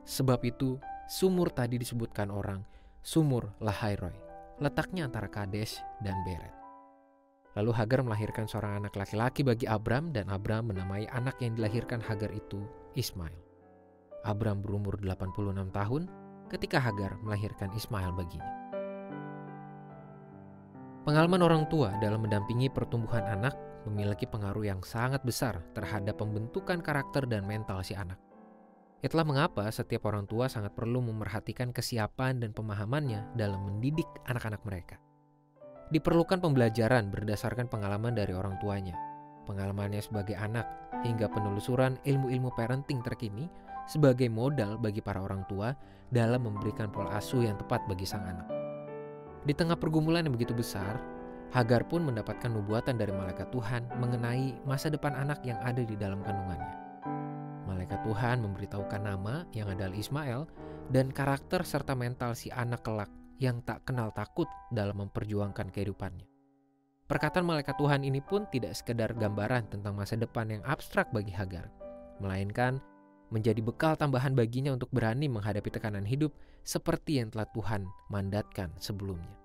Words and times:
Sebab 0.07 0.39
itu, 0.47 0.79
sumur 1.11 1.51
tadi 1.51 1.75
disebutkan 1.75 2.31
orang, 2.31 2.63
sumur 3.03 3.51
Lahairoi 3.59 4.24
letaknya 4.59 5.07
antara 5.07 5.27
Kades 5.27 5.83
dan 5.99 6.15
Beret. 6.23 6.53
Lalu 7.55 7.71
Hagar 7.71 8.03
melahirkan 8.03 8.47
seorang 8.51 8.83
anak 8.83 8.99
laki-laki 8.99 9.43
bagi 9.43 9.63
Abram 9.63 10.11
dan 10.11 10.27
Abram 10.27 10.67
menamai 10.67 11.07
anak 11.11 11.39
yang 11.39 11.55
dilahirkan 11.55 12.03
Hagar 12.03 12.31
itu 12.35 12.63
Ismail. 12.99 13.35
Abram 14.27 14.59
berumur 14.59 14.99
86 14.99 15.71
tahun 15.71 16.11
ketika 16.51 16.83
Hagar 16.83 17.15
melahirkan 17.23 17.71
Ismail 17.71 18.11
baginya. 18.11 18.51
Pengalaman 21.05 21.41
orang 21.45 21.63
tua 21.69 21.93
dalam 22.01 22.25
mendampingi 22.25 22.67
pertumbuhan 22.73 23.23
anak 23.29 23.53
memiliki 23.85 24.25
pengaruh 24.25 24.65
yang 24.65 24.81
sangat 24.81 25.21
besar 25.21 25.61
terhadap 25.77 26.17
pembentukan 26.17 26.81
karakter 26.81 27.29
dan 27.29 27.45
mental 27.45 27.85
si 27.85 27.93
anak. 27.93 28.17
Itulah 29.03 29.27
mengapa 29.27 29.67
setiap 29.71 30.07
orang 30.07 30.27
tua 30.27 30.47
sangat 30.47 30.71
perlu 30.73 31.03
memerhatikan 31.03 31.75
kesiapan 31.75 32.39
dan 32.39 32.51
pemahamannya 32.55 33.35
dalam 33.35 33.63
mendidik 33.67 34.07
anak-anak 34.27 34.61
mereka. 34.63 34.95
Diperlukan 35.91 36.41
pembelajaran 36.41 37.13
berdasarkan 37.13 37.69
pengalaman 37.69 38.17
dari 38.17 38.33
orang 38.33 38.57
tuanya, 38.57 38.97
pengalamannya 39.45 40.01
sebagai 40.01 40.33
anak, 40.33 40.65
hingga 41.05 41.29
penelusuran 41.29 42.01
ilmu-ilmu 42.01 42.49
parenting 42.57 43.05
terkini 43.05 43.45
sebagai 43.85 44.25
modal 44.31 44.81
bagi 44.81 45.03
para 45.03 45.21
orang 45.21 45.45
tua 45.45 45.77
dalam 46.09 46.49
memberikan 46.49 46.89
pola 46.89 47.21
asuh 47.21 47.45
yang 47.45 47.53
tepat 47.61 47.85
bagi 47.85 48.09
sang 48.09 48.25
anak. 48.25 48.49
Di 49.45 49.53
tengah 49.53 49.77
pergumulan 49.77 50.25
yang 50.25 50.33
begitu 50.33 50.57
besar, 50.57 50.97
Hagar 51.55 51.87
pun 51.87 52.03
mendapatkan 52.03 52.51
nubuatan 52.51 52.99
dari 52.99 53.15
malaikat 53.15 53.47
Tuhan 53.53 53.87
mengenai 53.95 54.59
masa 54.67 54.91
depan 54.91 55.15
anak 55.15 55.39
yang 55.47 55.55
ada 55.63 55.87
di 55.87 55.95
dalam 55.95 56.19
kandungannya. 56.19 56.84
Malaikat 57.85 58.01
Tuhan 58.01 58.41
memberitahukan 58.41 59.01
nama 59.05 59.45
yang 59.53 59.69
adalah 59.69 59.93
Ismail 59.93 60.49
dan 60.89 61.13
karakter 61.13 61.61
serta 61.61 61.93
mental 61.93 62.33
si 62.33 62.49
anak 62.49 62.81
kelak 62.81 63.13
yang 63.37 63.61
tak 63.61 63.85
kenal 63.85 64.09
takut 64.09 64.49
dalam 64.73 65.05
memperjuangkan 65.05 65.69
kehidupannya. 65.69 66.25
Perkataan 67.05 67.45
malaikat 67.45 67.77
Tuhan 67.77 68.01
ini 68.01 68.25
pun 68.25 68.49
tidak 68.49 68.73
sekedar 68.73 69.13
gambaran 69.13 69.69
tentang 69.69 69.93
masa 69.93 70.17
depan 70.17 70.49
yang 70.49 70.65
abstrak 70.65 71.13
bagi 71.13 71.29
Hagar, 71.29 71.69
melainkan 72.17 72.81
menjadi 73.29 73.61
bekal 73.61 73.93
tambahan 73.93 74.33
baginya 74.33 74.73
untuk 74.73 74.89
berani 74.89 75.29
menghadapi 75.29 75.69
tekanan 75.69 76.09
hidup 76.09 76.33
seperti 76.65 77.21
yang 77.21 77.29
telah 77.29 77.45
Tuhan 77.53 77.85
mandatkan 78.09 78.73
sebelumnya. 78.81 79.37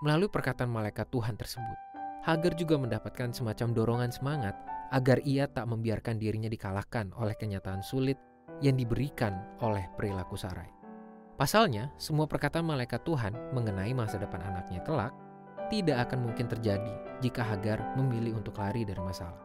Melalui 0.00 0.32
perkataan 0.32 0.72
malaikat 0.72 1.12
Tuhan 1.12 1.36
tersebut, 1.36 1.76
Hagar 2.24 2.56
juga 2.56 2.80
mendapatkan 2.80 3.36
semacam 3.36 3.76
dorongan 3.76 4.08
semangat 4.08 4.56
agar 4.96 5.20
ia 5.28 5.44
tak 5.44 5.68
membiarkan 5.68 6.16
dirinya 6.16 6.48
dikalahkan 6.48 7.12
oleh 7.20 7.36
kenyataan 7.36 7.84
sulit 7.84 8.16
yang 8.64 8.80
diberikan 8.80 9.44
oleh 9.60 9.84
perilaku 9.92 10.32
Sarai. 10.32 10.72
Pasalnya, 11.36 11.92
semua 12.00 12.24
perkataan 12.24 12.64
malaikat 12.64 13.04
Tuhan 13.04 13.36
mengenai 13.52 13.92
masa 13.92 14.16
depan 14.16 14.40
anaknya 14.40 14.80
kelak 14.88 15.12
tidak 15.68 16.08
akan 16.08 16.30
mungkin 16.30 16.48
terjadi 16.48 17.20
jika 17.20 17.44
Hagar 17.44 17.92
memilih 18.00 18.40
untuk 18.40 18.56
lari 18.56 18.88
dari 18.88 19.04
masalah. 19.04 19.44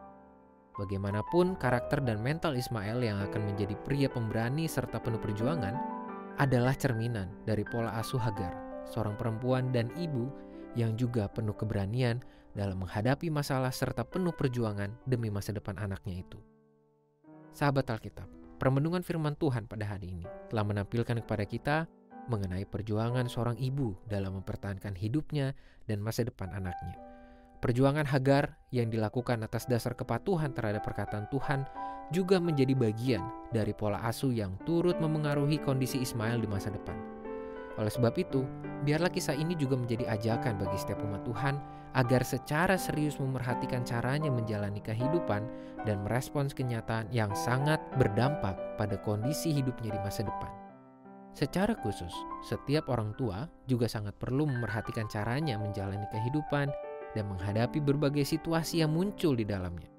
Bagaimanapun 0.80 1.60
karakter 1.60 2.00
dan 2.00 2.24
mental 2.24 2.56
Ismail 2.56 2.96
yang 3.04 3.20
akan 3.20 3.44
menjadi 3.44 3.76
pria 3.84 4.08
pemberani 4.08 4.64
serta 4.64 5.04
penuh 5.04 5.20
perjuangan 5.20 5.76
adalah 6.40 6.72
cerminan 6.72 7.28
dari 7.44 7.60
pola 7.68 7.92
asuh 8.00 8.16
Hagar, 8.16 8.56
seorang 8.88 9.20
perempuan 9.20 9.68
dan 9.68 9.92
ibu 10.00 10.32
yang 10.78 10.96
juga 10.96 11.28
penuh 11.28 11.52
keberanian 11.52 12.24
dalam 12.54 12.82
menghadapi 12.82 13.30
masalah 13.30 13.70
serta 13.70 14.02
penuh 14.02 14.34
perjuangan 14.34 14.90
demi 15.06 15.30
masa 15.30 15.54
depan 15.54 15.78
anaknya 15.78 16.22
itu. 16.22 16.38
Sahabat 17.50 17.90
Alkitab, 17.90 18.26
permenungan 18.58 19.02
firman 19.02 19.34
Tuhan 19.38 19.66
pada 19.66 19.86
hari 19.86 20.14
ini 20.14 20.26
telah 20.50 20.62
menampilkan 20.66 21.18
kepada 21.22 21.44
kita 21.46 21.76
mengenai 22.30 22.62
perjuangan 22.68 23.26
seorang 23.26 23.58
ibu 23.58 23.98
dalam 24.06 24.38
mempertahankan 24.38 24.94
hidupnya 24.94 25.56
dan 25.90 25.98
masa 25.98 26.22
depan 26.22 26.50
anaknya. 26.54 26.94
Perjuangan 27.60 28.08
Hagar 28.08 28.56
yang 28.72 28.88
dilakukan 28.88 29.44
atas 29.44 29.68
dasar 29.68 29.92
kepatuhan 29.92 30.56
terhadap 30.56 30.80
perkataan 30.80 31.28
Tuhan 31.28 31.68
juga 32.08 32.40
menjadi 32.40 32.72
bagian 32.72 33.22
dari 33.52 33.76
pola 33.76 34.00
asuh 34.08 34.32
yang 34.32 34.56
turut 34.64 34.96
memengaruhi 34.98 35.60
kondisi 35.60 36.00
Ismail 36.00 36.40
di 36.40 36.48
masa 36.48 36.72
depan. 36.72 36.96
Oleh 37.76 37.92
sebab 37.92 38.16
itu, 38.16 38.48
biarlah 38.82 39.12
kisah 39.12 39.36
ini 39.36 39.54
juga 39.54 39.76
menjadi 39.76 40.08
ajakan 40.08 40.56
bagi 40.56 40.76
setiap 40.80 41.04
umat 41.04 41.22
Tuhan 41.22 41.54
agar 41.98 42.22
secara 42.22 42.78
serius 42.78 43.18
memerhatikan 43.18 43.82
caranya 43.82 44.30
menjalani 44.30 44.78
kehidupan 44.78 45.42
dan 45.82 46.02
merespons 46.06 46.54
kenyataan 46.54 47.10
yang 47.10 47.34
sangat 47.34 47.80
berdampak 47.98 48.54
pada 48.78 48.94
kondisi 49.02 49.50
hidupnya 49.50 49.96
di 49.96 50.00
masa 50.00 50.22
depan. 50.22 50.50
Secara 51.34 51.78
khusus, 51.78 52.10
setiap 52.42 52.90
orang 52.90 53.14
tua 53.14 53.46
juga 53.70 53.86
sangat 53.86 54.18
perlu 54.18 54.50
memerhatikan 54.50 55.06
caranya 55.06 55.56
menjalani 55.56 56.04
kehidupan 56.10 56.68
dan 57.14 57.24
menghadapi 57.30 57.78
berbagai 57.78 58.26
situasi 58.26 58.82
yang 58.82 58.94
muncul 58.94 59.34
di 59.38 59.46
dalamnya. 59.46 59.90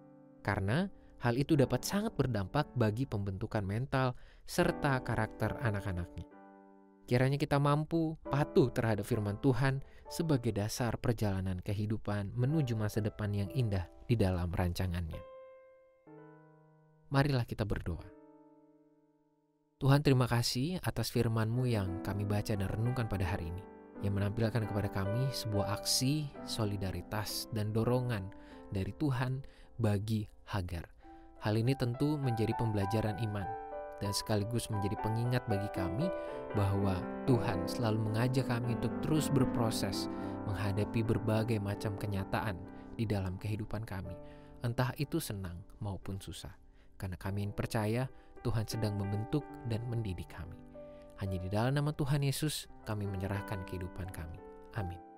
Karena 0.44 0.88
hal 1.24 1.40
itu 1.40 1.56
dapat 1.56 1.88
sangat 1.88 2.16
berdampak 2.16 2.68
bagi 2.76 3.08
pembentukan 3.08 3.64
mental 3.64 4.16
serta 4.44 5.00
karakter 5.04 5.56
anak-anaknya. 5.64 6.28
Kiranya 7.08 7.36
kita 7.36 7.60
mampu 7.60 8.16
patuh 8.28 8.72
terhadap 8.72 9.04
firman 9.04 9.36
Tuhan 9.44 9.84
sebagai 10.12 10.52
dasar 10.52 11.00
perjalanan 11.00 11.64
kehidupan 11.64 12.36
menuju 12.36 12.76
masa 12.76 13.00
depan 13.00 13.32
yang 13.32 13.48
indah 13.56 13.88
di 14.04 14.20
dalam 14.20 14.52
rancangannya. 14.52 15.24
Marilah 17.16 17.48
kita 17.48 17.64
berdoa. 17.64 18.04
Tuhan 19.80 20.04
terima 20.04 20.28
kasih 20.28 20.84
atas 20.84 21.10
firman-Mu 21.10 21.64
yang 21.66 22.04
kami 22.04 22.28
baca 22.28 22.54
dan 22.54 22.68
renungkan 22.68 23.08
pada 23.08 23.24
hari 23.24 23.50
ini, 23.50 23.64
yang 24.04 24.14
menampilkan 24.20 24.68
kepada 24.68 24.92
kami 24.92 25.32
sebuah 25.32 25.80
aksi, 25.80 26.30
solidaritas, 26.44 27.48
dan 27.56 27.72
dorongan 27.72 28.30
dari 28.70 28.92
Tuhan 29.00 29.42
bagi 29.80 30.28
Hagar. 30.52 30.86
Hal 31.42 31.58
ini 31.58 31.74
tentu 31.74 32.20
menjadi 32.22 32.54
pembelajaran 32.60 33.18
iman 33.26 33.71
dan 34.02 34.12
sekaligus 34.12 34.68
menjadi 34.74 34.98
pengingat 35.00 35.46
bagi 35.46 35.70
kami 35.72 36.10
bahwa 36.58 36.98
Tuhan 37.30 37.64
selalu 37.70 38.12
mengajak 38.12 38.50
kami 38.50 38.76
untuk 38.76 38.92
terus 39.06 39.30
berproses 39.30 40.10
menghadapi 40.50 41.06
berbagai 41.06 41.62
macam 41.62 41.96
kenyataan 41.96 42.58
di 42.98 43.06
dalam 43.08 43.38
kehidupan 43.40 43.86
kami, 43.88 44.12
entah 44.66 44.92
itu 44.98 45.22
senang 45.22 45.62
maupun 45.80 46.20
susah. 46.20 46.52
Karena 46.98 47.16
kami 47.18 47.48
percaya 47.54 48.10
Tuhan 48.42 48.66
sedang 48.66 48.98
membentuk 48.98 49.46
dan 49.70 49.86
mendidik 49.88 50.34
kami. 50.34 50.58
Hanya 51.22 51.38
di 51.38 51.50
dalam 51.54 51.78
nama 51.78 51.94
Tuhan 51.94 52.26
Yesus 52.26 52.66
kami 52.86 53.06
menyerahkan 53.06 53.62
kehidupan 53.70 54.10
kami. 54.10 54.42
Amin. 54.74 55.11